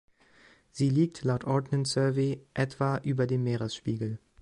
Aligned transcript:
Sie 0.71 0.89
liegt 0.89 1.23
laut 1.25 1.43
Ordnance 1.45 1.91
Survey 1.93 2.43
etwa 2.55 2.97
über 3.03 3.27
dem 3.27 3.43
Meeresspiegel. 3.43 4.17